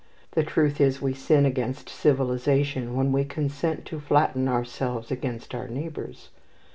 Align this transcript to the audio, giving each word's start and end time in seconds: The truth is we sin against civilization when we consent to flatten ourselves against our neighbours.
The 0.31 0.41
truth 0.41 0.81
is 0.81 0.99
we 0.99 1.13
sin 1.13 1.45
against 1.45 1.87
civilization 1.87 2.95
when 2.95 3.11
we 3.11 3.23
consent 3.23 3.85
to 3.85 3.99
flatten 3.99 4.47
ourselves 4.47 5.11
against 5.11 5.53
our 5.53 5.67
neighbours. 5.67 6.29